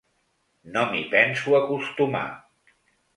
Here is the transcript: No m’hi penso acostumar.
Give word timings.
No 0.77 0.85
m’hi 0.93 1.03
penso 1.11 1.57
acostumar. 1.59 2.27